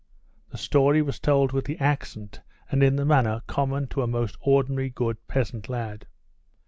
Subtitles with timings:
[0.49, 4.35] The story was told with the accent and in the manner common to a most
[4.41, 6.07] ordinary good peasant lad.